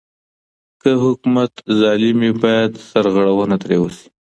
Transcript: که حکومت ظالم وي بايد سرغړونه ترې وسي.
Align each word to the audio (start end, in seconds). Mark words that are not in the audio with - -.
که 0.81 0.89
حکومت 1.03 1.53
ظالم 1.79 2.17
وي 2.23 2.31
بايد 2.41 2.71
سرغړونه 2.89 3.55
ترې 3.61 3.77
وسي. 3.79 4.07